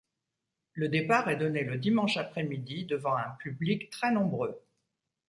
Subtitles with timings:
[0.73, 4.59] Le départ est donné le dimanche après-midi, devant un public très nombreux.